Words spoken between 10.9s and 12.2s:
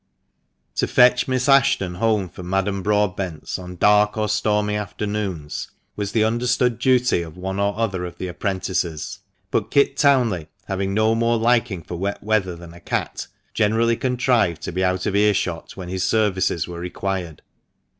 no more liking for